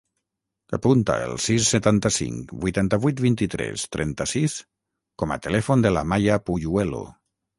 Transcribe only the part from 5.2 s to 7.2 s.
com a telèfon de l'Amaia Puyuelo.